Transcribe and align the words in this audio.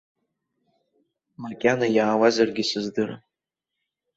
Макьана 1.41 1.87
иаауазаргьы 1.91 2.63
сыздыруам. 2.69 3.21